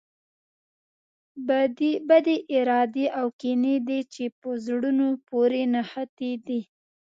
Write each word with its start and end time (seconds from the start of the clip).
بدې 2.07 2.35
ارادې 2.57 3.05
او 3.19 3.27
کینې 3.39 3.75
دي 3.87 3.99
چې 4.13 4.25
په 4.39 4.49
زړونو 4.65 5.07
پورې 5.27 5.61
نښتي 5.73 6.31
دي. 6.47 6.61